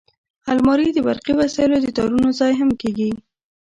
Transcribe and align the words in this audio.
الماري 0.51 0.87
د 0.93 0.97
برقي 1.07 1.33
وسایلو 1.39 1.77
د 1.81 1.87
تارونو 1.97 2.29
ځای 2.39 2.51
هم 2.59 2.69
کېږي 2.81 3.09